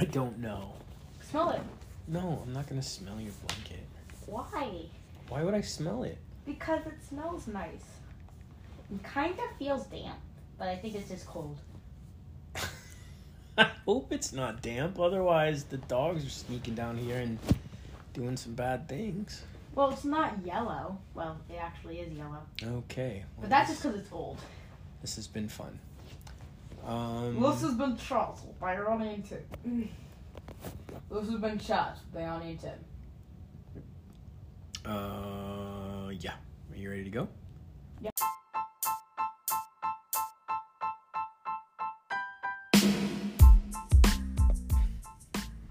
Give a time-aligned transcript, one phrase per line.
[0.00, 0.72] I don't know.
[1.30, 1.60] Smell it.
[2.08, 3.84] No, I'm not gonna smell your blanket.
[4.26, 4.86] Why?
[5.28, 6.16] Why would I smell it?
[6.46, 7.84] Because it smells nice.
[8.92, 10.18] It kind of feels damp,
[10.58, 11.58] but I think it's just cold.
[13.58, 14.98] I hope it's not damp.
[14.98, 17.38] Otherwise, the dogs are sneaking down here and
[18.14, 19.42] doing some bad things.
[19.74, 20.98] Well, it's not yellow.
[21.14, 22.40] Well, it actually is yellow.
[22.64, 23.24] Okay.
[23.36, 24.38] well, But that's this, just because it's old.
[25.02, 25.78] this has been fun.
[26.90, 29.88] Um, This has been Charles by Ronnie Tim.
[31.08, 32.72] This has been Chat by Ronnie Tim.
[34.84, 36.32] uh, yeah.
[36.72, 37.28] Are you ready to go?
[38.00, 38.10] Yeah.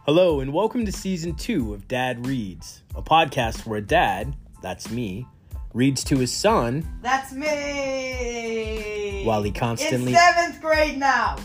[0.05, 4.89] Hello, and welcome to season two of Dad Reads, a podcast where a dad, that's
[4.89, 5.27] me,
[5.73, 8.98] reads to his son That's me.
[9.23, 11.37] While he constantly in seventh grade now.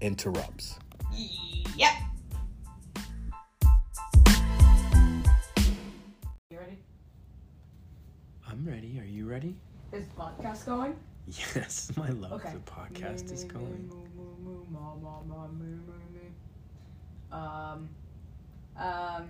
[0.00, 0.78] interrupts.
[1.76, 1.92] Yep.
[6.50, 6.78] You ready?
[8.48, 8.98] I'm ready.
[9.00, 9.56] Are you ready?
[9.92, 10.96] Is the podcast going?
[11.26, 12.32] Yes, my love.
[12.32, 12.52] Okay.
[12.52, 13.90] The podcast is going.
[17.32, 17.88] Um,
[18.78, 19.28] um,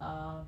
[0.00, 0.46] um,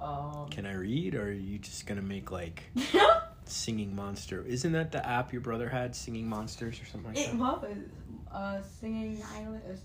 [0.00, 0.48] um.
[0.50, 2.62] Can I read, or are you just gonna make like
[3.44, 4.44] singing monster?
[4.46, 7.38] Isn't that the app your brother had, singing monsters or something like it that?
[7.38, 7.76] was
[8.32, 9.80] uh singing island is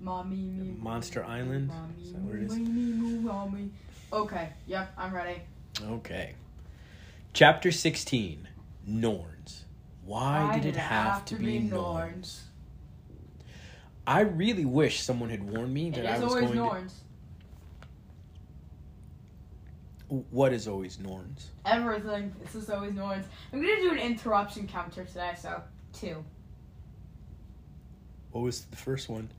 [0.00, 1.68] mommy me Monster Island?
[1.68, 2.56] mommy Is that what it is?
[2.58, 3.70] me, mommy.
[4.12, 5.40] Okay, yep, I'm ready.
[5.82, 6.34] Okay.
[7.32, 8.48] Chapter sixteen.
[8.86, 9.64] Norns.
[10.04, 12.42] Why, did it have, to be, Norns?
[14.04, 16.92] I really wish someone had warned me It that I was going Norns.
[16.94, 16.98] to.
[20.30, 21.48] What is always Norns?
[21.64, 22.34] Everything.
[22.42, 23.24] It's just always Norns.
[23.50, 25.62] I'm gonna do an interruption counter today, so
[25.94, 26.22] two.
[28.32, 29.30] What was the first one?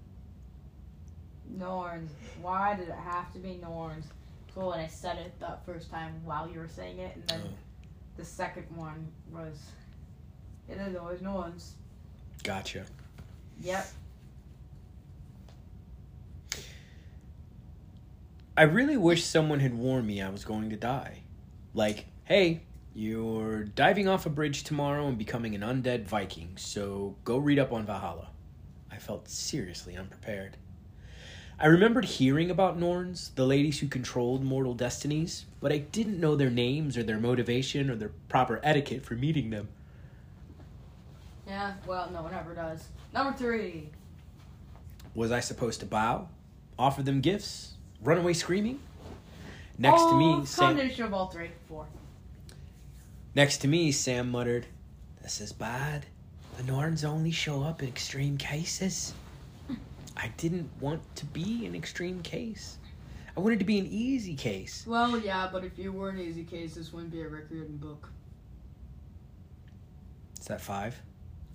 [1.48, 2.10] Norns.
[2.42, 4.06] Why did it have to be Norns?
[4.56, 7.42] So when I said it that first time while you were saying it, and then
[7.46, 7.50] Oh.
[8.18, 9.56] the second one was,
[10.68, 11.76] it is always Norns.
[12.44, 12.86] Gotcha.
[13.62, 13.86] Yep.
[18.56, 21.24] I really wish someone had warned me I was going to die.
[21.74, 22.62] Like, hey,
[22.94, 27.74] you're diving off a bridge tomorrow and becoming an undead Viking, so go read up
[27.74, 28.30] on Valhalla.
[28.92, 30.58] I felt seriously unprepared.
[31.60, 36.36] I remembered hearing about Norns, the ladies who controlled mortal destinies, but I didn't know
[36.36, 39.70] their names or their motivation or their proper etiquette for meeting them.
[41.48, 41.74] Yeah.
[41.88, 42.88] Well, no one ever does.
[43.14, 43.90] Number three.
[45.16, 46.30] Was I supposed to bow?
[46.78, 47.73] Offer them gifts?
[48.04, 48.80] Run away screaming?
[49.78, 51.50] Next to oh, me, Sam, Combination of all three.
[51.68, 51.86] Four.
[53.34, 54.66] Next to me, Sam muttered,
[55.22, 56.06] This is bad.
[56.58, 59.14] The Norns only show up in extreme cases.
[60.16, 62.78] I didn't want to be an extreme case.
[63.36, 64.84] I wanted to be an easy case.
[64.86, 68.10] Well, yeah, but if you were an easy case, this wouldn't be a Riordan book.
[70.40, 71.02] Is that five?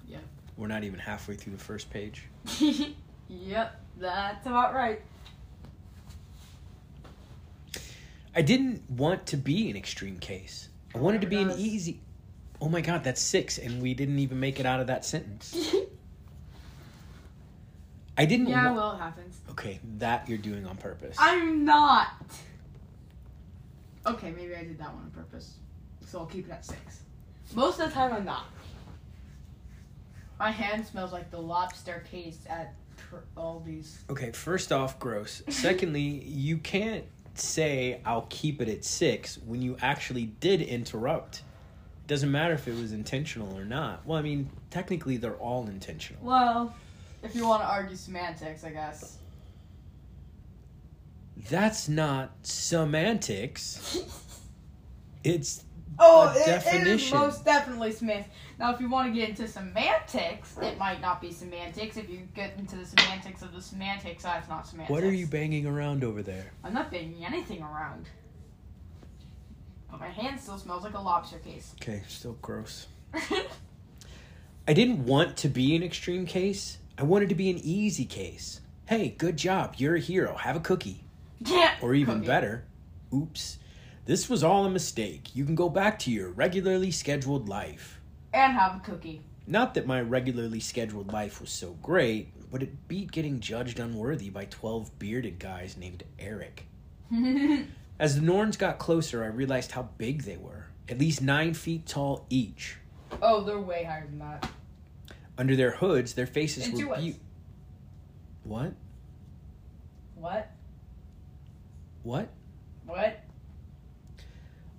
[0.08, 0.18] Yeah.
[0.56, 2.24] We're not even halfway through the first page.
[3.28, 5.00] yep, that's about right.
[8.34, 10.68] I didn't want to be an extreme case.
[10.94, 12.00] I oh wanted to be an easy.
[12.60, 15.74] Oh my god, that's six, and we didn't even make it out of that sentence.
[18.16, 18.46] I didn't.
[18.48, 19.40] yeah, wa- well, it happens.
[19.50, 21.16] okay, that you're doing on purpose.
[21.18, 22.08] I'm not.
[24.06, 25.54] Okay, maybe I did that one on purpose.
[26.06, 27.00] So I'll keep it at six.
[27.54, 28.46] Most of the time, I'm not.
[30.38, 33.16] My hand smells like the lobster case at tr-
[33.64, 34.04] these.
[34.08, 35.42] Okay, first off, gross.
[35.48, 37.04] Secondly, you can't
[37.40, 41.38] say I'll keep it at six when you actually did interrupt.
[41.38, 44.06] It doesn't matter if it was intentional or not.
[44.06, 46.22] Well, I mean, technically they're all intentional.
[46.24, 46.74] Well,
[47.22, 49.18] if you want to argue semantics, I guess.
[51.48, 53.98] That's not semantics.
[55.24, 55.64] It's
[55.98, 58.26] Oh, it- it is most definitely Smith.
[58.58, 61.96] Now, if you want to get into semantics, it might not be semantics.
[61.96, 64.90] If you get into the semantics of the semantics, that's not semantics.
[64.90, 66.52] what are you banging around over there?
[66.64, 68.06] I'm not banging anything around.
[69.90, 71.74] But my hand still smells like a lobster case.
[71.80, 72.86] Okay, still gross.
[74.68, 76.78] I didn't want to be an extreme case.
[76.98, 78.60] I wanted to be an easy case.
[78.86, 79.74] Hey, good job.
[79.78, 80.36] You're a hero.
[80.36, 81.04] Have a cookie.
[81.40, 81.76] yeah.
[81.80, 82.26] Or even Cookie.
[82.26, 82.64] better,
[83.14, 83.58] oops,
[84.08, 85.36] this was all a mistake.
[85.36, 88.00] You can go back to your regularly scheduled life.
[88.32, 89.20] And have a cookie.
[89.46, 94.30] Not that my regularly scheduled life was so great, but it beat getting judged unworthy
[94.30, 96.64] by 12 bearded guys named Eric.
[97.98, 101.84] As the Norns got closer, I realized how big they were at least nine feet
[101.84, 102.78] tall each.
[103.20, 104.48] oh, they're way higher than that.
[105.36, 107.12] Under their hoods, their faces were beau-
[108.44, 108.72] What?
[110.14, 110.50] What?
[112.04, 112.28] What?
[112.86, 113.20] What?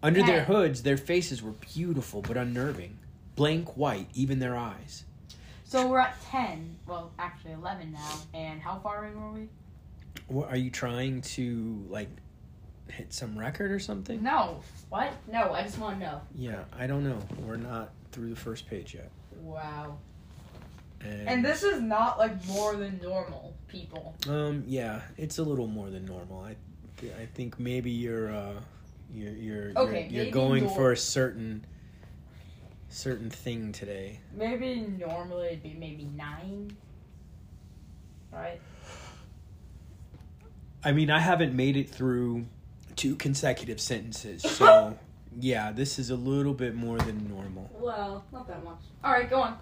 [0.02, 2.98] Under their hoods, their faces were beautiful but unnerving.
[3.36, 5.04] Blank white, even their eyes.
[5.66, 6.78] So we're at 10.
[6.88, 8.20] Well, actually 11 now.
[8.34, 9.50] And how far in were we?
[10.28, 12.10] What, are you trying to, like,
[12.88, 14.24] hit some record or something?
[14.24, 14.62] No.
[14.90, 15.14] What?
[15.32, 16.22] No, I just want to know.
[16.36, 17.20] Yeah, I don't know.
[17.46, 19.12] We're not through the first page yet.
[19.42, 19.98] Wow.
[21.02, 24.16] And, And this is not like more than normal people.
[24.28, 26.42] Um, yeah, it's a little more than normal.
[26.44, 26.56] I,
[27.22, 28.54] I think maybe you're, uh,
[29.14, 31.66] you're, you're, Okay, you're, you're going for a certain,
[32.90, 34.20] certain thing today.
[34.34, 36.76] Maybe normally it'd be maybe 9.
[38.32, 38.60] Right?
[40.84, 42.46] I mean, I haven't made it through
[42.96, 44.98] two consecutive sentences, so
[45.40, 47.70] yeah, this is a little bit more than normal.
[47.80, 48.80] Well, not that much.
[49.04, 49.58] Alright, go on.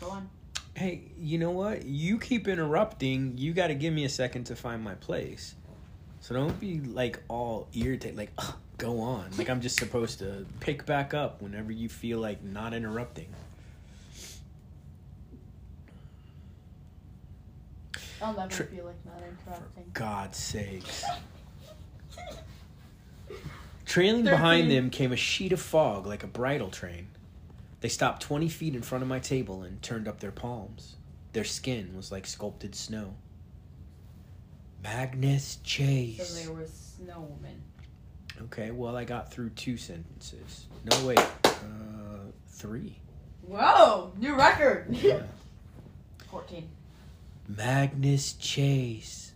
[0.00, 0.28] Go on.
[0.74, 1.86] Hey, you know what?
[1.86, 3.38] You keep interrupting.
[3.38, 5.54] You got to give me a second to find my place.
[6.26, 9.30] So don't be like all irritated, like, "Ugh, go on.
[9.38, 13.28] Like I'm just supposed to pick back up whenever you feel like not interrupting.
[18.20, 19.84] I'll never Tri- feel like not interrupting.
[19.92, 21.04] God's sakes.
[23.84, 27.06] Trailing behind them came a sheet of fog like a bridal train.
[27.82, 30.96] They stopped 20 feet in front of my table and turned up their palms.
[31.34, 33.14] Their skin was like sculpted snow.
[34.82, 36.42] Magnus So Chase.
[36.44, 37.58] they were snowmen.
[38.42, 40.66] Okay, well, I got through two sentences.
[40.90, 41.18] No, wait.
[41.44, 42.98] Uh, three.
[43.42, 44.86] Whoa, new record.
[44.90, 45.22] Yeah.
[46.30, 46.68] 14.
[47.48, 49.32] Magnus Chase.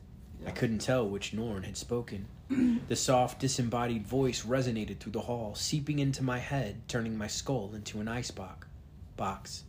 [0.46, 2.26] I couldn't tell which Norn had spoken.
[2.88, 7.70] The soft, disembodied voice resonated through the hall, seeping into my head, turning my skull
[7.76, 8.66] into an ice box.
[9.16, 9.62] Box.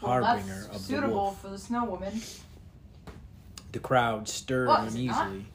[0.00, 2.18] Well, Harbinger of the suitable for the snow woman.
[3.72, 5.26] The crowd stirred What, is it not?
[5.26, 5.46] uneasily.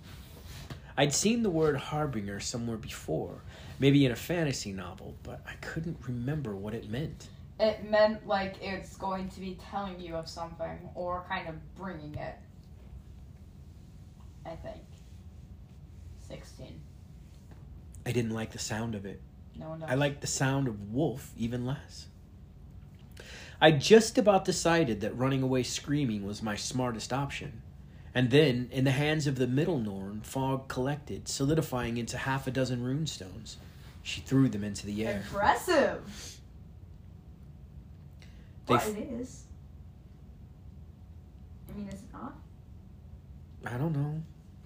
[0.97, 3.43] I'd seen the word harbinger somewhere before,
[3.79, 7.27] maybe in a fantasy novel, but I couldn't remember what it meant.
[7.59, 12.15] It meant like it's going to be telling you of something or kind of bringing
[12.15, 12.35] it.
[14.45, 14.81] I think.
[16.27, 16.81] 16.
[18.05, 19.21] I didn't like the sound of it.
[19.59, 19.89] No one does.
[19.89, 22.07] I liked the sound of wolf even less.
[23.59, 27.61] I just about decided that running away screaming was my smartest option.
[28.15, 32.51] And then, in the hands of the middle Norn, fog collected, solidifying into half a
[32.51, 33.55] dozen runestones.
[34.01, 35.17] She threw them into the air.
[35.17, 36.01] Impressive.
[38.65, 39.43] They What f- it is.
[41.69, 42.33] I mean, is it not?
[43.65, 44.21] I don't know.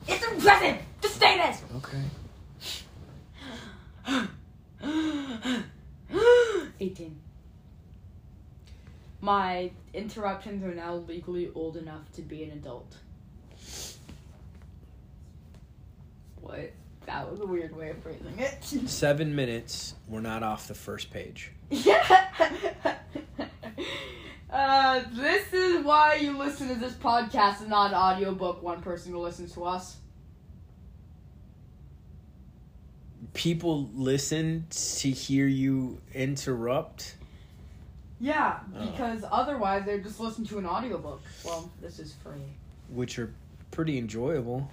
[0.08, 0.78] It's impressive.
[1.02, 1.62] Just say this.
[1.78, 2.04] Okay.
[6.80, 7.16] 18.
[9.22, 12.96] My interruptions are now legally old enough to be an adult.
[16.42, 16.72] What?
[17.08, 18.64] That was a weird way of phrasing it.
[18.90, 19.96] Seven minutes.
[20.08, 21.52] We're not off the first page.
[21.70, 22.26] Yeah.
[24.52, 28.62] uh, this is why you listen to this podcast and not an audiobook.
[28.62, 29.98] One person who listens to us.
[33.34, 37.16] People listen to hear you interrupt.
[38.20, 38.86] Yeah, Oh.
[38.86, 41.22] because otherwise they're just listening to an audiobook.
[41.44, 42.42] Well, this is free.
[42.90, 43.34] which are
[43.72, 44.70] pretty enjoyable.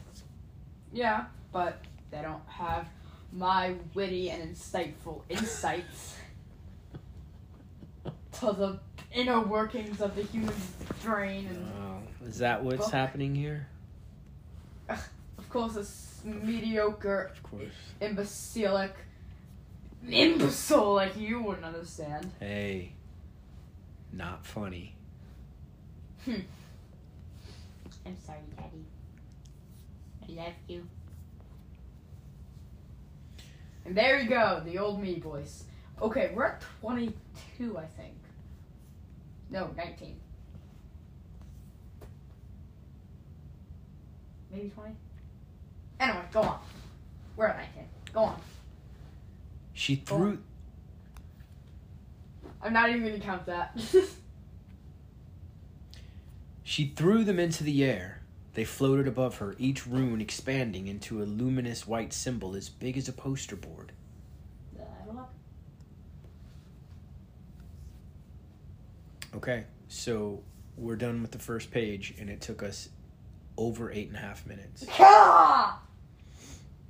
[0.93, 2.89] Yeah, but they don't have
[3.33, 6.17] my witty and insightful insights
[8.33, 8.79] to the
[9.13, 10.55] inner workings of the human
[11.05, 12.93] brain and Oh, is that what's Book.
[12.93, 13.67] happening here?
[14.89, 17.73] of course this mediocre Of course.
[18.01, 18.95] imbecilic
[20.09, 22.31] imbecile like you wouldn't understand.
[22.41, 22.93] Hey,
[24.13, 24.95] not funny.
[26.25, 26.35] Hmm.
[28.07, 28.85] I'm sorry, Daddy.
[30.23, 30.87] I love you.
[33.89, 35.65] And there you go, the old me voice.
[36.03, 38.13] Okay, we're at 22, I think.
[39.49, 40.15] No, 19.
[44.53, 44.95] Maybe 20?
[46.01, 46.59] Anyway, go on.
[47.35, 47.85] We're at 19.
[48.13, 48.41] Go on.
[49.73, 50.33] She threw.
[50.33, 50.45] on.
[52.61, 53.75] I'm not even gonna count that.
[56.63, 58.18] She threw them into the air.
[58.59, 63.07] They floated above her, each rune expanding into a luminous white symbol as big as
[63.07, 63.93] a poster board.
[69.33, 70.43] Okay, so
[70.77, 72.89] we're done with the first page, and it took us
[73.57, 74.85] over eight and a half minutes.
[74.89, 75.81] Ka!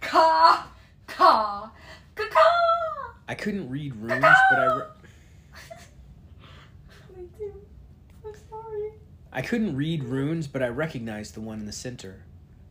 [0.01, 0.69] Ka!
[1.07, 1.71] Ka!
[2.15, 3.15] Ka!
[3.29, 4.75] I couldn't read runes, but I.
[4.75, 4.85] Re-
[7.15, 7.53] Me too.
[8.25, 8.93] I'm sorry.
[9.39, 12.25] I couldn't read runes, but I recognized the one in the center.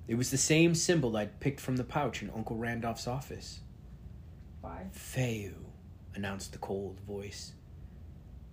[0.05, 3.61] It was the same symbol I'd picked from the pouch in Uncle Randolph's office.
[4.61, 4.87] Five.
[4.93, 5.53] Fehu,
[6.13, 7.53] announced the cold voice.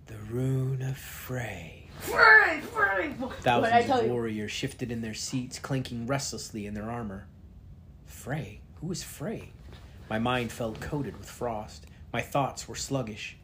[0.05, 1.89] The rune of Frey.
[1.99, 2.61] Frey!
[2.73, 7.27] I Thousands of warriors shifted in their seats, clinking restlessly in their armor.
[8.05, 8.61] Frey?
[8.75, 9.51] Who is Frey?
[10.09, 11.85] My mind felt coated with frost.
[12.13, 13.35] My thoughts were sluggish.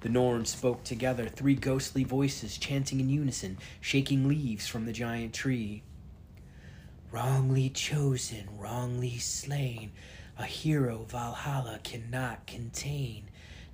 [0.00, 5.34] The Norns spoke together, three ghostly voices chanting in unison, shaking leaves from the giant
[5.34, 5.82] tree.
[7.10, 9.90] Wrongly chosen, wrongly slain,
[10.38, 13.24] a hero Valhalla cannot contain.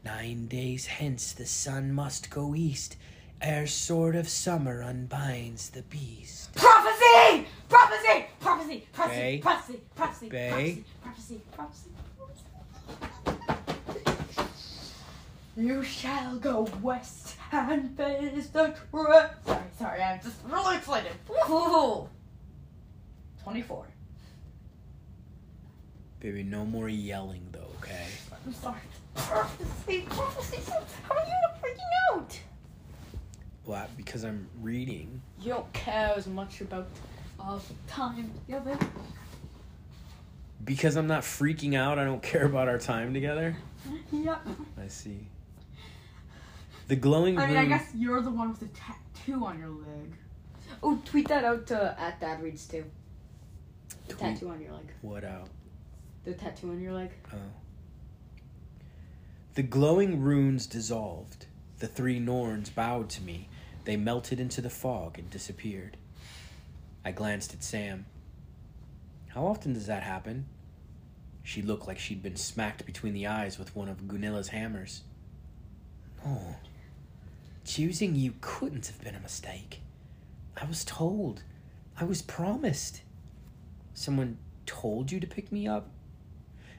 [0.03, 2.97] Nine days hence the sun must go east,
[3.43, 6.55] ere sword of summer unbinds the beast.
[6.55, 7.47] Prophecy!
[7.69, 8.27] Prophecy!
[8.41, 8.87] Prophecy!
[8.97, 9.41] Bay.
[9.43, 9.43] Prophecy!
[9.43, 9.81] Prophecy!
[9.95, 10.29] Prophecy!
[10.29, 10.85] Bay.
[11.03, 11.41] Prophecy!
[11.53, 11.91] Prophecy!
[15.57, 19.31] You shall go west and face the truth.
[19.47, 21.13] Sorry, sorry, I'm just really excited.
[21.29, 22.09] Woohoo!
[23.45, 23.87] 24.
[26.19, 28.07] Baby, no more yelling though, okay?
[28.45, 28.81] I'm sorry.
[29.15, 30.07] Prophecy!
[30.09, 30.73] Prophecy!
[31.03, 32.41] How are you freaking out?
[33.65, 33.97] What?
[33.97, 35.23] Because I'm reading.
[35.41, 36.89] You don't care as much about
[37.39, 38.77] uh, time together.
[40.65, 43.57] Because I'm not freaking out, I don't care about our time together.
[44.11, 44.47] Yep.
[44.83, 45.29] I see.
[46.87, 50.15] The glowing I mean, I guess you're the one with the tattoo on your leg.
[50.83, 52.85] Oh, tweet that out to at Dad Reads too.
[54.09, 54.93] The Tweet tattoo on your leg.
[55.01, 55.49] What out?
[56.25, 57.11] The tattoo on your leg.
[57.33, 57.37] Oh.
[59.55, 61.47] The glowing runes dissolved.
[61.79, 63.49] The three Norns bowed to me.
[63.85, 65.97] They melted into the fog and disappeared.
[67.05, 68.07] I glanced at Sam.
[69.29, 70.47] How often does that happen?
[71.43, 75.03] She looked like she'd been smacked between the eyes with one of Gunilla's hammers.
[76.25, 76.57] No.
[77.65, 79.81] Choosing you couldn't have been a mistake.
[80.61, 81.43] I was told.
[81.99, 83.03] I was promised.
[83.95, 85.89] Someone told you to pick me up?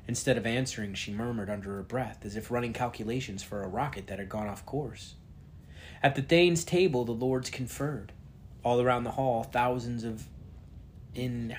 [0.08, 4.08] Instead of answering, she murmured under her breath, as if running calculations for a rocket
[4.08, 5.16] that had gone off course.
[6.04, 8.12] At the Thane's table, the lords conferred.
[8.64, 10.26] All around the hall, thousands of
[11.16, 11.56] Inher-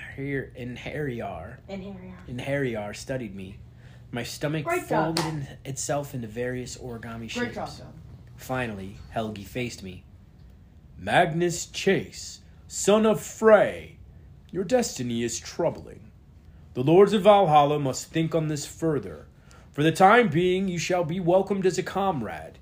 [0.55, 2.45] Einherjar, And here we are.
[2.45, 3.57] Einherjar studied me.
[4.11, 7.55] My stomach Great folded in itself into various origami Great shapes.
[7.79, 7.93] job.
[8.37, 10.03] Finally, Helgi faced me.
[10.97, 13.97] Magnus Chase, son of Frey,
[14.51, 16.11] your destiny is troubling.
[16.73, 19.27] The lords of Valhalla must think on this further.
[19.73, 22.59] For the time being, you shall be welcomed as a comrade.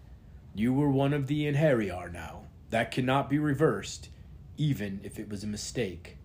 [0.56, 2.46] You were one of the Einherjar now.
[2.72, 4.10] That cannot be reversed,
[4.58, 6.18] even if it was a mistake.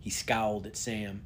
[0.00, 1.24] He scowled at Sam.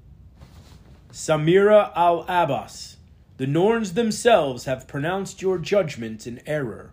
[1.11, 2.98] Samira al Abbas,
[3.39, 6.93] the Norns themselves have pronounced your judgment in error.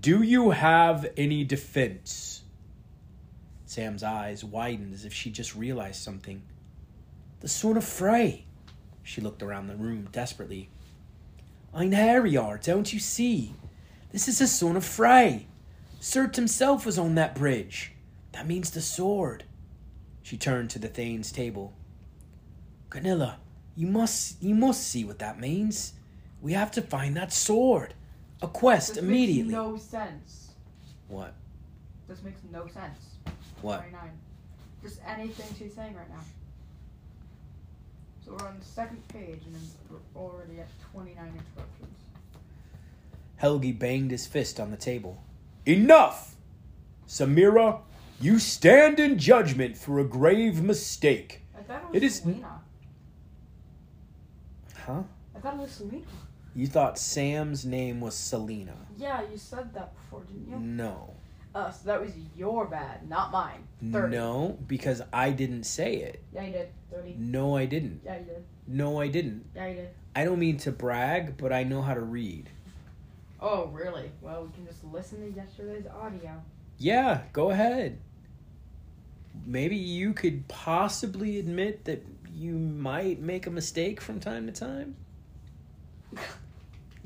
[0.00, 2.44] Do you have any defense?
[3.66, 6.42] Sam's eyes widened as if she just realized something.
[7.40, 8.44] The Sword of Frey.
[9.02, 10.70] She looked around the room desperately.
[11.74, 13.52] Einherjar, don't you see?
[14.12, 15.48] This is the Son of Frey.
[16.00, 17.94] Surt himself was on that bridge.
[18.30, 19.42] That means the sword.
[20.22, 21.72] She turned to the Thane's table.
[22.90, 23.38] Gunilla,
[23.76, 25.94] you must you must see what that means.
[26.40, 27.94] We have to find that sword.
[28.42, 29.44] A quest This immediately.
[29.44, 30.50] makes no sense.
[31.08, 31.34] What?
[32.08, 32.98] This makes no sense.
[33.62, 33.78] What?
[33.80, 34.10] 29.
[34.82, 36.20] Just anything she's saying right now.
[38.24, 39.56] So we're on the second page and
[39.90, 41.96] we're already at 29 instructions.
[43.36, 45.22] Helgi banged his fist on the table.
[45.66, 46.36] Enough!
[47.08, 47.80] Samira,
[48.20, 51.42] you stand in judgment for a grave mistake.
[51.58, 52.60] I thought it was It is- Selena.
[54.86, 55.02] Huh?
[55.34, 56.04] I thought it was Selena.
[56.54, 58.76] You thought Sam's name was Selena.
[58.96, 60.58] Yeah, you said that before, didn't you?
[60.58, 61.14] No.
[61.54, 63.66] Uh, so that was your bad, not mine.
[63.92, 64.14] 30.
[64.14, 66.22] No, because I didn't say it.
[66.32, 66.68] Yeah, you did.
[66.92, 67.16] 30.
[67.18, 68.02] No, I didn't.
[68.04, 68.44] Yeah, you did.
[68.66, 69.46] No, I didn't.
[69.54, 69.88] Yeah, you did.
[70.14, 72.50] I don't mean to brag, but I know how to read.
[73.40, 74.10] Oh, really?
[74.20, 76.42] Well, we can just listen to yesterday's audio.
[76.78, 77.98] Yeah, go ahead.
[79.46, 84.96] Maybe you could possibly admit that you might make a mistake from time to time.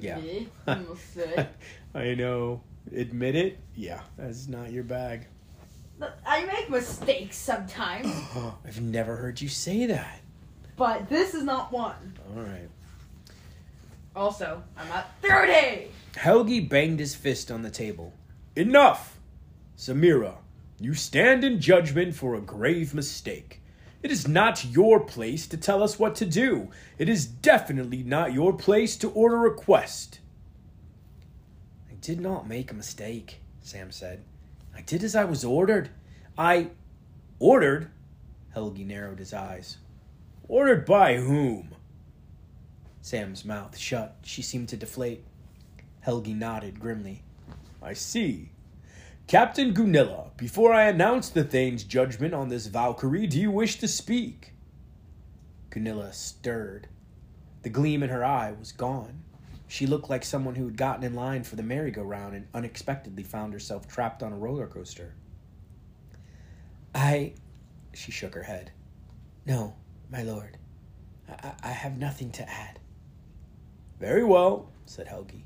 [0.01, 0.21] Yeah.
[0.21, 0.47] Me?
[0.69, 1.49] Almost said.
[1.95, 2.61] I know.
[2.95, 3.59] Admit it?
[3.75, 5.27] Yeah, that's not your bag.
[6.25, 8.07] I make mistakes sometimes,
[8.65, 10.21] I've never heard you say that.
[10.77, 12.17] but this is not one.
[12.33, 12.69] All right.
[14.15, 15.89] Also, I'm at 30!
[16.17, 18.13] Helgi banged his fist on the table.
[18.55, 19.19] Enough!
[19.77, 20.37] Samira,
[20.79, 23.61] you stand in judgment for a grave mistake.
[24.03, 26.71] It is not your place to tell us what to do.
[26.99, 30.21] It is definitely not your place to order a quest.
[31.91, 34.23] I did not make a mistake, Sam said.
[34.77, 35.91] I did as I was ordered.
[36.37, 36.71] I.
[37.41, 37.91] Ordered?
[38.55, 39.79] Helgi narrowed his eyes.
[40.47, 41.75] Ordered by whom?
[43.01, 44.17] Sam's mouth shut.
[44.23, 45.25] She seemed to deflate.
[46.01, 47.23] Helgi nodded grimly.
[47.83, 48.51] I see.
[49.29, 53.87] Captain Gunilla, before I announce the Thane's judgment on this Valkyrie, do you wish to
[53.87, 54.55] speak?
[55.69, 56.89] Gunilla stirred.
[57.61, 59.23] The gleam in her eye was gone.
[59.67, 63.53] She looked like someone who had gotten in line for the merry-go-round and unexpectedly found
[63.53, 65.15] herself trapped on a roller coaster.
[66.95, 67.35] I.
[67.93, 68.73] She shook her head.
[69.45, 69.75] No,
[70.11, 70.57] my lord.
[71.29, 72.79] I, I have nothing to add.
[74.01, 75.45] Very well, said Helgi.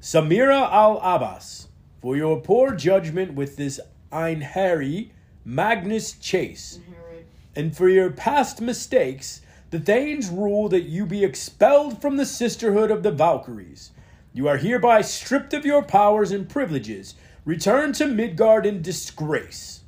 [0.00, 1.68] Samira al Abbas,
[2.04, 3.80] for your poor judgment with this
[4.12, 5.08] einherji
[5.42, 6.78] Magnus Chase,
[7.56, 12.90] and for your past mistakes, the Thanes rule that you be expelled from the sisterhood
[12.90, 13.92] of the Valkyries.
[14.34, 17.14] You are hereby stripped of your powers and privileges.
[17.46, 19.80] Return to Midgard in disgrace.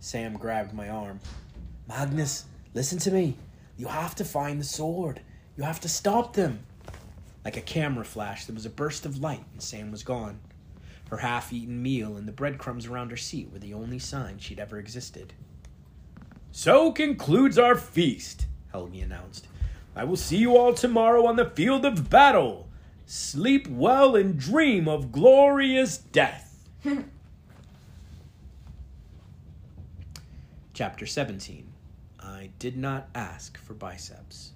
[0.00, 1.20] Sam grabbed my arm.
[1.88, 2.44] Magnus,
[2.74, 3.38] listen to me.
[3.78, 5.22] You have to find the sword.
[5.56, 6.58] You have to stop them.
[7.42, 10.40] Like a camera flash, there was a burst of light, and Sam was gone.
[11.08, 14.58] Her half eaten meal and the breadcrumbs around her seat were the only sign she'd
[14.58, 15.34] ever existed.
[16.50, 19.46] So concludes our feast, Helgi announced.
[19.94, 22.68] I will see you all tomorrow on the field of battle.
[23.06, 26.68] Sleep well and dream of glorious death.
[30.74, 31.72] Chapter 17
[32.20, 34.52] I did not ask for biceps.